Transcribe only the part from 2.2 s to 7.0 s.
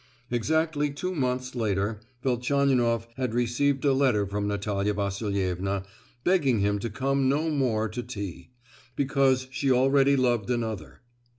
Velchaninoff had received a letter from Natalia Vasilievna, begging him to